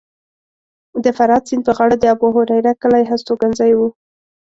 د 1.03 1.05
فرات 1.17 1.43
سیند 1.49 1.63
په 1.65 1.71
غاړه 1.77 1.95
د 1.99 2.05
ابوهریره 2.15 2.73
کلی 2.81 3.03
هستوګنځی 3.11 3.71
و 3.75 3.79